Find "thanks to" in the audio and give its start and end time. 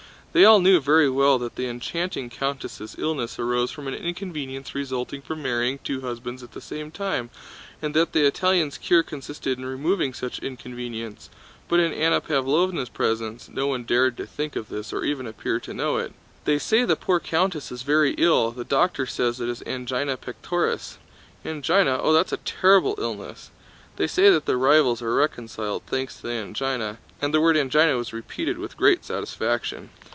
25.87-26.27